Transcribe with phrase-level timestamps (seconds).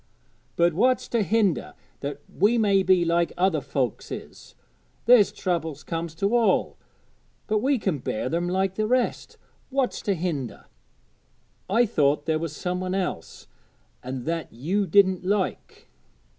[0.55, 4.55] 'But what's to hinder that we may be like other folks is?
[5.05, 6.75] There's troubles comes to all,
[7.45, 9.37] but we can bear them like the rest.
[9.69, 10.65] What's to hinder?
[11.69, 13.45] I thought there was some one else,
[14.01, 15.87] an' that you didn't like.